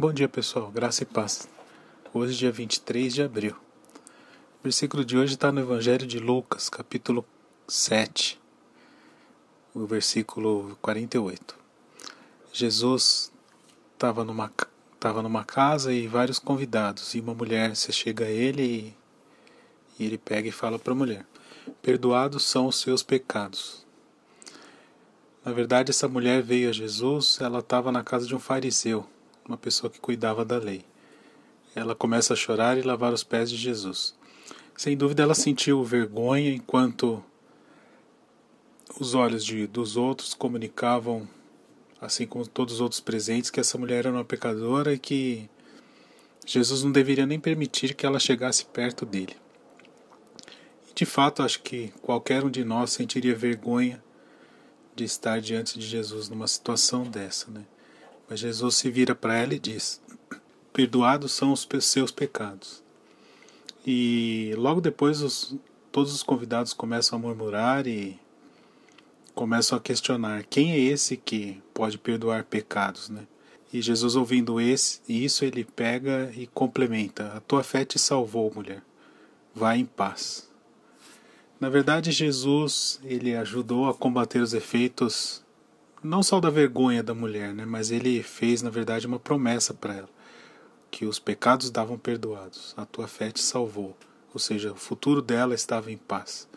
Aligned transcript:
Bom 0.00 0.12
dia, 0.12 0.28
pessoal. 0.28 0.70
Graça 0.70 1.02
e 1.02 1.06
paz. 1.06 1.48
Hoje, 2.14 2.38
dia 2.38 2.52
23 2.52 3.12
de 3.12 3.20
abril. 3.20 3.56
O 4.60 4.62
versículo 4.62 5.04
de 5.04 5.18
hoje 5.18 5.34
está 5.34 5.50
no 5.50 5.58
Evangelho 5.58 6.06
de 6.06 6.20
Lucas, 6.20 6.68
capítulo 6.68 7.26
7, 7.66 8.40
o 9.74 9.86
versículo 9.86 10.78
48. 10.80 11.56
Jesus 12.52 13.32
estava 13.92 14.22
numa, 14.22 14.52
tava 15.00 15.20
numa 15.20 15.44
casa 15.44 15.92
e 15.92 16.06
vários 16.06 16.38
convidados, 16.38 17.16
e 17.16 17.20
uma 17.20 17.34
mulher 17.34 17.74
se 17.74 17.92
chega 17.92 18.26
a 18.26 18.30
ele 18.30 18.62
e, 18.62 18.94
e 19.98 20.06
ele 20.06 20.16
pega 20.16 20.48
e 20.48 20.52
fala 20.52 20.78
para 20.78 20.92
a 20.92 20.96
mulher: 20.96 21.26
Perdoados 21.82 22.44
são 22.44 22.68
os 22.68 22.80
seus 22.80 23.02
pecados. 23.02 23.84
Na 25.44 25.52
verdade, 25.52 25.90
essa 25.90 26.06
mulher 26.06 26.40
veio 26.40 26.70
a 26.70 26.72
Jesus, 26.72 27.38
ela 27.40 27.58
estava 27.58 27.90
na 27.90 28.04
casa 28.04 28.28
de 28.28 28.36
um 28.36 28.38
fariseu 28.38 29.04
uma 29.48 29.56
pessoa 29.56 29.90
que 29.90 29.98
cuidava 29.98 30.44
da 30.44 30.58
lei. 30.58 30.84
Ela 31.74 31.94
começa 31.94 32.34
a 32.34 32.36
chorar 32.36 32.76
e 32.76 32.82
lavar 32.82 33.12
os 33.12 33.24
pés 33.24 33.50
de 33.50 33.56
Jesus. 33.56 34.14
Sem 34.76 34.96
dúvida, 34.96 35.22
ela 35.22 35.34
sentiu 35.34 35.82
vergonha 35.82 36.54
enquanto 36.54 37.24
os 39.00 39.14
olhos 39.14 39.44
de, 39.44 39.66
dos 39.66 39.96
outros 39.96 40.34
comunicavam, 40.34 41.28
assim 42.00 42.26
como 42.26 42.46
todos 42.46 42.74
os 42.74 42.80
outros 42.80 43.00
presentes, 43.00 43.50
que 43.50 43.58
essa 43.58 43.78
mulher 43.78 44.06
era 44.06 44.12
uma 44.12 44.24
pecadora 44.24 44.92
e 44.92 44.98
que 44.98 45.48
Jesus 46.46 46.82
não 46.82 46.92
deveria 46.92 47.26
nem 47.26 47.40
permitir 47.40 47.94
que 47.94 48.06
ela 48.06 48.18
chegasse 48.18 48.64
perto 48.66 49.04
dele. 49.04 49.36
E 50.90 50.94
de 50.94 51.04
fato, 51.04 51.42
acho 51.42 51.62
que 51.62 51.92
qualquer 52.02 52.44
um 52.44 52.50
de 52.50 52.64
nós 52.64 52.90
sentiria 52.90 53.34
vergonha 53.34 54.02
de 54.94 55.04
estar 55.04 55.40
diante 55.40 55.78
de 55.78 55.86
Jesus 55.86 56.28
numa 56.28 56.46
situação 56.46 57.04
dessa, 57.04 57.50
né? 57.50 57.64
Mas 58.28 58.40
Jesus 58.40 58.76
se 58.76 58.90
vira 58.90 59.14
para 59.14 59.36
ela 59.36 59.54
e 59.54 59.58
diz: 59.58 60.00
Perdoados 60.72 61.32
são 61.32 61.52
os 61.52 61.66
seus 61.80 62.10
pecados. 62.10 62.82
E 63.86 64.52
logo 64.56 64.80
depois 64.80 65.22
os, 65.22 65.56
todos 65.90 66.14
os 66.14 66.22
convidados 66.22 66.72
começam 66.72 67.18
a 67.18 67.22
murmurar 67.22 67.86
e 67.86 68.18
começam 69.34 69.78
a 69.78 69.80
questionar 69.80 70.44
quem 70.44 70.72
é 70.72 70.78
esse 70.78 71.16
que 71.16 71.62
pode 71.72 71.96
perdoar 71.96 72.44
pecados, 72.44 73.08
né? 73.08 73.26
E 73.72 73.80
Jesus 73.82 74.16
ouvindo 74.16 74.60
esse, 74.60 75.00
isso 75.08 75.44
ele 75.44 75.64
pega 75.64 76.30
e 76.36 76.46
complementa: 76.46 77.32
A 77.34 77.40
tua 77.40 77.62
fé 77.62 77.84
te 77.84 77.98
salvou, 77.98 78.52
mulher. 78.54 78.82
Vá 79.54 79.76
em 79.76 79.84
paz. 79.84 80.48
Na 81.60 81.68
verdade, 81.68 82.12
Jesus 82.12 83.00
ele 83.02 83.34
ajudou 83.34 83.88
a 83.88 83.94
combater 83.94 84.40
os 84.40 84.54
efeitos 84.54 85.42
não 86.02 86.22
só 86.22 86.40
da 86.40 86.50
vergonha 86.50 87.02
da 87.02 87.14
mulher, 87.14 87.52
né, 87.52 87.64
mas 87.64 87.90
ele 87.90 88.22
fez, 88.22 88.62
na 88.62 88.70
verdade, 88.70 89.06
uma 89.06 89.18
promessa 89.18 89.74
para 89.74 89.94
ela, 89.94 90.08
que 90.90 91.04
os 91.04 91.18
pecados 91.18 91.70
davam 91.70 91.98
perdoados, 91.98 92.74
a 92.76 92.84
tua 92.84 93.06
fé 93.06 93.30
te 93.30 93.40
salvou, 93.40 93.96
ou 94.32 94.40
seja, 94.40 94.72
o 94.72 94.76
futuro 94.76 95.20
dela 95.20 95.54
estava 95.54 95.90
em 95.90 95.96
paz. 95.96 96.48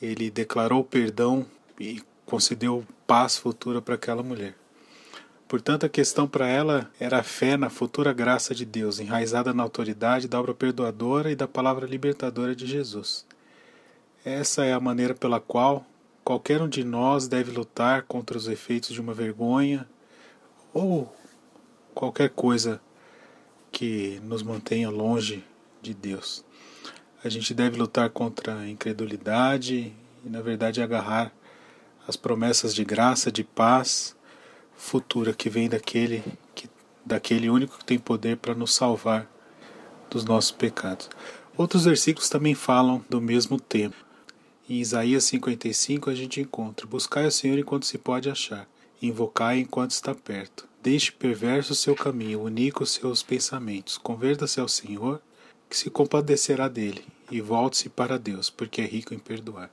Ele 0.00 0.30
declarou 0.30 0.84
perdão 0.84 1.46
e 1.78 2.02
concedeu 2.24 2.86
paz 3.06 3.36
futura 3.36 3.82
para 3.82 3.96
aquela 3.96 4.22
mulher. 4.22 4.54
Portanto, 5.48 5.84
a 5.84 5.88
questão 5.88 6.28
para 6.28 6.46
ela 6.46 6.88
era 7.00 7.18
a 7.18 7.22
fé 7.24 7.56
na 7.56 7.68
futura 7.68 8.12
graça 8.12 8.54
de 8.54 8.64
Deus, 8.64 9.00
enraizada 9.00 9.52
na 9.52 9.64
autoridade 9.64 10.28
da 10.28 10.38
obra 10.38 10.54
perdoadora 10.54 11.32
e 11.32 11.34
da 11.34 11.48
palavra 11.48 11.86
libertadora 11.86 12.54
de 12.54 12.66
Jesus. 12.66 13.26
Essa 14.24 14.64
é 14.64 14.72
a 14.72 14.78
maneira 14.78 15.12
pela 15.12 15.40
qual 15.40 15.84
Qualquer 16.24 16.60
um 16.60 16.68
de 16.68 16.84
nós 16.84 17.26
deve 17.26 17.50
lutar 17.50 18.02
contra 18.02 18.36
os 18.36 18.46
efeitos 18.46 18.90
de 18.90 19.00
uma 19.00 19.14
vergonha 19.14 19.88
ou 20.72 21.14
qualquer 21.94 22.30
coisa 22.30 22.80
que 23.72 24.20
nos 24.24 24.42
mantenha 24.42 24.90
longe 24.90 25.44
de 25.80 25.94
Deus. 25.94 26.44
A 27.22 27.28
gente 27.28 27.52
deve 27.52 27.76
lutar 27.76 28.10
contra 28.10 28.58
a 28.58 28.68
incredulidade 28.68 29.92
e, 30.24 30.28
na 30.28 30.40
verdade, 30.40 30.82
agarrar 30.82 31.32
as 32.06 32.16
promessas 32.16 32.74
de 32.74 32.84
graça, 32.84 33.30
de 33.30 33.44
paz 33.44 34.16
futura 34.74 35.34
que 35.34 35.50
vem 35.50 35.68
daquele, 35.68 36.24
que, 36.54 36.68
daquele 37.04 37.50
único 37.50 37.78
que 37.78 37.84
tem 37.84 37.98
poder 37.98 38.38
para 38.38 38.54
nos 38.54 38.74
salvar 38.74 39.30
dos 40.08 40.24
nossos 40.24 40.50
pecados. 40.50 41.10
Outros 41.56 41.84
versículos 41.84 42.30
também 42.30 42.54
falam 42.54 43.04
do 43.08 43.20
mesmo 43.20 43.60
tema. 43.60 43.94
Em 44.70 44.78
Isaías 44.78 45.24
55 45.24 46.10
a 46.10 46.14
gente 46.14 46.40
encontra: 46.40 46.86
Buscai 46.86 47.26
o 47.26 47.30
Senhor 47.32 47.58
enquanto 47.58 47.86
se 47.86 47.98
pode 47.98 48.30
achar, 48.30 48.68
invocai 49.02 49.58
enquanto 49.58 49.90
está 49.90 50.14
perto. 50.14 50.68
Deixe 50.80 51.10
perverso 51.10 51.72
o 51.72 51.74
seu 51.76 51.96
caminho, 51.96 52.42
unico 52.42 52.84
os 52.84 52.92
seus 52.92 53.20
pensamentos. 53.20 53.98
Converta-se 53.98 54.60
ao 54.60 54.68
Senhor, 54.68 55.20
que 55.68 55.76
se 55.76 55.90
compadecerá 55.90 56.68
dele, 56.68 57.04
e 57.32 57.40
volte-se 57.40 57.88
para 57.88 58.16
Deus, 58.16 58.48
porque 58.48 58.80
é 58.80 58.86
rico 58.86 59.12
em 59.12 59.18
perdoar. 59.18 59.72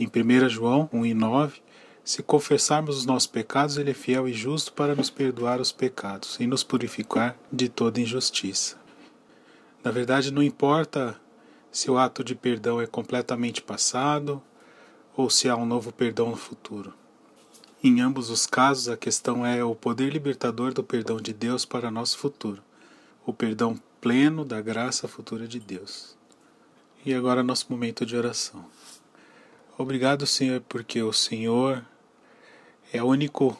Em 0.00 0.08
1 0.08 0.48
João 0.48 0.90
1 0.92 1.06
e 1.06 1.14
9, 1.14 1.62
se 2.02 2.24
confessarmos 2.24 2.98
os 2.98 3.06
nossos 3.06 3.28
pecados, 3.28 3.76
ele 3.76 3.92
é 3.92 3.94
fiel 3.94 4.26
e 4.26 4.32
justo 4.32 4.72
para 4.72 4.96
nos 4.96 5.10
perdoar 5.10 5.60
os 5.60 5.70
pecados 5.70 6.40
e 6.40 6.46
nos 6.48 6.64
purificar 6.64 7.38
de 7.52 7.68
toda 7.68 8.00
injustiça. 8.00 8.76
Na 9.84 9.92
verdade, 9.92 10.32
não 10.32 10.42
importa 10.42 11.20
se 11.72 11.90
o 11.90 11.96
ato 11.96 12.22
de 12.22 12.34
perdão 12.34 12.80
é 12.80 12.86
completamente 12.86 13.62
passado 13.62 14.42
ou 15.16 15.30
se 15.30 15.48
há 15.48 15.56
um 15.56 15.64
novo 15.64 15.90
perdão 15.90 16.30
no 16.30 16.36
futuro. 16.36 16.92
Em 17.82 18.00
ambos 18.00 18.30
os 18.30 18.46
casos, 18.46 18.88
a 18.88 18.96
questão 18.96 19.44
é 19.44 19.64
o 19.64 19.74
poder 19.74 20.12
libertador 20.12 20.72
do 20.72 20.84
perdão 20.84 21.16
de 21.16 21.32
Deus 21.32 21.64
para 21.64 21.90
nosso 21.90 22.18
futuro, 22.18 22.62
o 23.26 23.32
perdão 23.32 23.80
pleno 24.00 24.44
da 24.44 24.60
graça 24.60 25.08
futura 25.08 25.48
de 25.48 25.58
Deus. 25.58 26.16
E 27.04 27.14
agora 27.14 27.42
nosso 27.42 27.66
momento 27.70 28.06
de 28.06 28.16
oração. 28.16 28.64
Obrigado, 29.76 30.26
Senhor, 30.26 30.60
porque 30.68 31.02
o 31.02 31.12
Senhor 31.12 31.84
é 32.92 33.02
o 33.02 33.06
único 33.06 33.58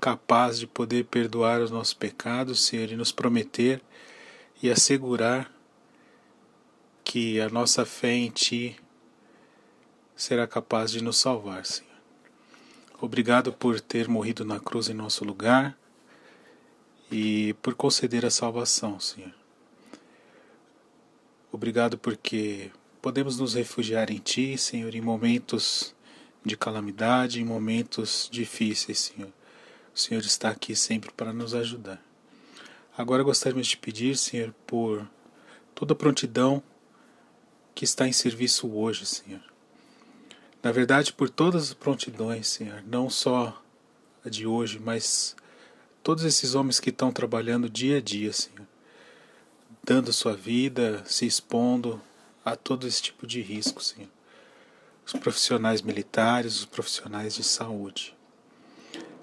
capaz 0.00 0.58
de 0.58 0.66
poder 0.66 1.06
perdoar 1.06 1.62
os 1.62 1.70
nossos 1.70 1.94
pecados, 1.94 2.64
Senhor, 2.66 2.90
e 2.90 2.96
nos 2.96 3.10
prometer 3.10 3.80
e 4.62 4.70
assegurar 4.70 5.50
que 7.14 7.40
a 7.40 7.48
nossa 7.48 7.86
fé 7.86 8.10
em 8.10 8.28
Ti 8.28 8.74
será 10.16 10.48
capaz 10.48 10.90
de 10.90 11.00
nos 11.00 11.16
salvar, 11.16 11.64
Senhor. 11.64 11.94
Obrigado 13.00 13.52
por 13.52 13.80
ter 13.80 14.08
morrido 14.08 14.44
na 14.44 14.58
cruz 14.58 14.88
em 14.88 14.94
nosso 14.94 15.24
lugar 15.24 15.78
e 17.12 17.54
por 17.62 17.76
conceder 17.76 18.26
a 18.26 18.30
salvação, 18.30 18.98
Senhor. 18.98 19.32
Obrigado 21.52 21.96
porque 21.96 22.72
podemos 23.00 23.38
nos 23.38 23.54
refugiar 23.54 24.10
em 24.10 24.18
Ti, 24.18 24.58
Senhor, 24.58 24.92
em 24.92 25.00
momentos 25.00 25.94
de 26.44 26.56
calamidade, 26.56 27.40
em 27.40 27.44
momentos 27.44 28.28
difíceis, 28.28 28.98
Senhor. 28.98 29.30
O 29.94 29.98
Senhor 30.00 30.20
está 30.20 30.48
aqui 30.48 30.74
sempre 30.74 31.12
para 31.12 31.32
nos 31.32 31.54
ajudar. 31.54 32.02
Agora 32.98 33.22
gostaríamos 33.22 33.68
de 33.68 33.76
pedir, 33.76 34.16
Senhor, 34.16 34.52
por 34.66 35.08
toda 35.76 35.94
prontidão 35.94 36.60
que 37.74 37.84
está 37.84 38.06
em 38.06 38.12
serviço 38.12 38.70
hoje, 38.70 39.04
Senhor. 39.04 39.42
Na 40.62 40.72
verdade, 40.72 41.12
por 41.12 41.28
todas 41.28 41.64
as 41.64 41.74
prontidões, 41.74 42.48
Senhor, 42.48 42.82
não 42.86 43.10
só 43.10 43.62
a 44.24 44.28
de 44.28 44.46
hoje, 44.46 44.78
mas 44.78 45.36
todos 46.02 46.24
esses 46.24 46.54
homens 46.54 46.80
que 46.80 46.90
estão 46.90 47.12
trabalhando 47.12 47.68
dia 47.68 47.98
a 47.98 48.00
dia, 48.00 48.32
Senhor, 48.32 48.66
dando 49.82 50.12
sua 50.12 50.34
vida, 50.34 51.02
se 51.04 51.26
expondo 51.26 52.00
a 52.44 52.56
todo 52.56 52.86
esse 52.86 53.02
tipo 53.02 53.26
de 53.26 53.42
risco, 53.42 53.82
Senhor. 53.82 54.08
Os 55.06 55.12
profissionais 55.12 55.82
militares, 55.82 56.60
os 56.60 56.64
profissionais 56.64 57.34
de 57.34 57.44
saúde. 57.44 58.16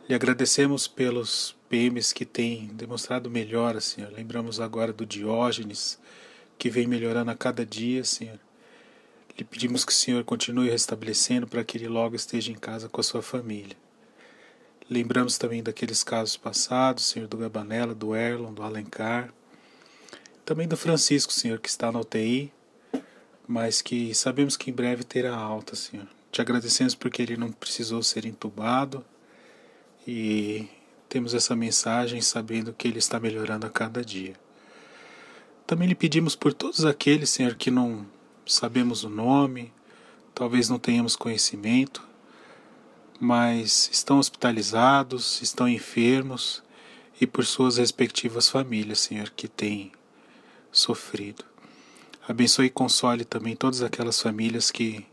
Lhe 0.08 0.14
agradecemos 0.14 0.88
pelos 0.88 1.56
PMs 1.70 2.14
que 2.14 2.26
têm 2.26 2.68
demonstrado 2.68 3.30
melhora, 3.32 3.82
Senhor. 3.82 4.12
Lembramos 4.12 4.60
agora 4.60 4.92
do 4.92 5.06
Diógenes, 5.06 5.98
que 6.62 6.70
vem 6.70 6.86
melhorando 6.86 7.32
a 7.32 7.36
cada 7.36 7.66
dia, 7.66 8.04
Senhor. 8.04 8.40
Lhe 9.36 9.44
pedimos 9.44 9.84
que 9.84 9.92
o 9.92 9.96
Senhor 9.96 10.24
continue 10.24 10.70
restabelecendo 10.70 11.48
para 11.48 11.64
que 11.64 11.76
ele 11.76 11.88
logo 11.88 12.16
esteja 12.16 12.52
em 12.52 12.56
casa 12.56 12.88
com 12.88 13.02
a 13.02 13.04
sua 13.04 13.24
família. 13.24 13.76
Lembramos 14.88 15.40
também 15.40 15.64
daqueles 15.64 16.04
casos 16.04 16.38
passados, 16.38 17.06
Senhor, 17.06 17.28
do 17.28 17.36
Gabanella, 17.36 17.96
do 17.96 18.16
Erlon, 18.16 18.54
do 18.54 18.62
Alencar. 18.62 19.34
Também 20.46 20.68
do 20.68 20.78
Francisco, 20.78 21.34
Senhor, 21.34 21.58
que 21.58 21.68
está 21.68 21.92
na 21.92 22.00
UTI, 22.00 22.54
mas 23.48 23.82
que 23.82 24.14
sabemos 24.14 24.56
que 24.56 24.70
em 24.70 24.74
breve 24.74 25.04
terá 25.04 25.36
alta, 25.36 25.76
Senhor. 25.76 26.08
Te 26.32 26.42
agradecemos 26.42 26.94
porque 26.94 27.24
ele 27.24 27.38
não 27.38 27.52
precisou 27.52 28.04
ser 28.04 28.24
entubado 28.24 29.04
e 30.08 30.70
temos 31.10 31.34
essa 31.34 31.56
mensagem 31.56 32.22
sabendo 32.22 32.72
que 32.72 32.88
ele 32.88 33.00
está 33.00 33.20
melhorando 33.20 33.66
a 33.66 33.70
cada 33.72 34.06
dia. 34.06 34.36
Também 35.72 35.88
lhe 35.88 35.96
pedimos 35.96 36.36
por 36.36 36.54
todos 36.54 36.84
aqueles, 36.84 37.30
Senhor, 37.30 37.56
que 37.56 37.72
não 37.72 38.06
sabemos 38.46 39.06
o 39.06 39.10
nome, 39.10 39.72
talvez 40.36 40.68
não 40.68 40.78
tenhamos 40.78 41.16
conhecimento, 41.16 42.06
mas 43.18 43.90
estão 43.90 44.20
hospitalizados, 44.20 45.42
estão 45.42 45.70
enfermos 45.70 46.62
e 47.22 47.26
por 47.26 47.46
suas 47.46 47.78
respectivas 47.78 48.50
famílias, 48.50 49.00
Senhor, 49.00 49.30
que 49.30 49.48
têm 49.48 49.94
sofrido. 50.74 51.46
Abençoe 52.28 52.66
e 52.66 52.70
console 52.70 53.24
também 53.24 53.56
todas 53.56 53.82
aquelas 53.82 54.20
famílias 54.20 54.72
que 54.72 55.06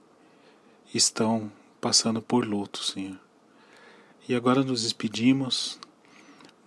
estão 0.93 1.53
passando 1.81 2.21
por 2.21 2.45
luto, 2.45 2.83
Senhor. 2.83 3.21
E 4.29 4.35
agora 4.35 4.65
nos 4.65 4.83
despedimos 4.83 5.79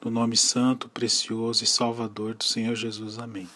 no 0.02 0.10
nome 0.10 0.38
santo, 0.38 0.88
precioso 0.88 1.66
e 1.66 1.68
salvador 1.68 2.36
do 2.36 2.46
Senhor 2.46 2.74
Jesus. 2.74 3.20
Amém. 3.20 3.50